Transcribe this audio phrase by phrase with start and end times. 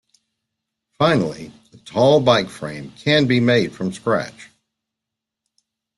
[0.97, 4.49] Finally, a tall bike frame can be made from scratch.